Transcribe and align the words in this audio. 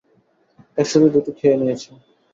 একসাথেই 0.77 1.11
দুটো 1.15 1.31
খেয়ে 1.37 1.57
নিয়েছো। 1.59 1.91